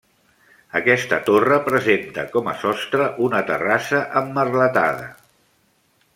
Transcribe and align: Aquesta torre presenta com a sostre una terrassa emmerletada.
Aquesta 0.77 1.19
torre 1.27 1.59
presenta 1.67 2.23
com 2.37 2.49
a 2.53 2.57
sostre 2.65 3.11
una 3.27 3.43
terrassa 3.51 4.01
emmerletada. 4.25 5.09